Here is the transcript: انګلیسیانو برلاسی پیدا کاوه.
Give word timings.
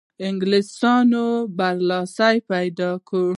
انګلیسیانو 0.27 1.25
برلاسی 1.57 2.35
پیدا 2.51 2.91
کاوه. 3.07 3.29